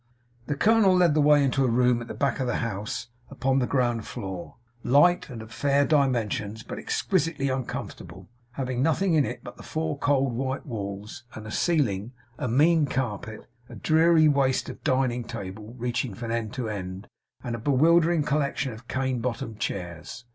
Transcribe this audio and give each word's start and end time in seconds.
The 0.47 0.55
colonel 0.55 0.95
led 0.95 1.13
the 1.13 1.21
way 1.21 1.43
into 1.43 1.63
a 1.63 1.67
room 1.67 2.01
at 2.01 2.07
the 2.07 2.15
back 2.15 2.39
of 2.39 2.47
the 2.47 2.55
house 2.55 3.09
upon 3.29 3.59
the 3.59 3.67
ground 3.67 4.07
floor, 4.07 4.55
light, 4.83 5.29
and 5.29 5.43
of 5.43 5.51
fair 5.51 5.85
dimensions, 5.85 6.63
but 6.63 6.79
exquisitely 6.79 7.49
uncomfortable; 7.49 8.27
having 8.53 8.81
nothing 8.81 9.13
in 9.13 9.25
it 9.27 9.43
but 9.43 9.57
the 9.57 9.61
four 9.61 9.99
cold 9.99 10.33
white 10.33 10.65
walls 10.65 11.25
and 11.35 11.53
ceiling, 11.53 12.13
a 12.39 12.47
mean 12.47 12.87
carpet, 12.87 13.41
a 13.69 13.75
dreary 13.75 14.27
waste 14.27 14.69
of 14.69 14.83
dining 14.83 15.23
table 15.23 15.75
reaching 15.77 16.15
from 16.15 16.31
end 16.31 16.51
to 16.53 16.67
end, 16.67 17.05
and 17.43 17.53
a 17.53 17.59
bewildering 17.59 18.23
collection 18.23 18.73
of 18.73 18.87
cane 18.87 19.19
bottomed 19.21 19.59
chairs. 19.59 20.25